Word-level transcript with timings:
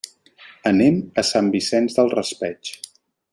Anem 0.69 0.97
a 1.23 1.25
Sant 1.31 1.51
Vicent 1.57 1.91
del 1.99 2.11
Raspeig. 2.15 2.73